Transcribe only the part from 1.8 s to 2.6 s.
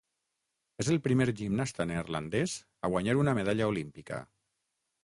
neerlandès